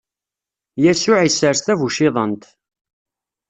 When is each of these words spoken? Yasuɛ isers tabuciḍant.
Yasuɛ 0.83 1.19
isers 1.27 1.59
tabuciḍant. 1.61 2.43